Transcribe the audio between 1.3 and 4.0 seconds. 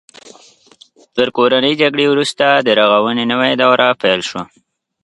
کورنۍ جګړې وروسته د رغونې نوې دوره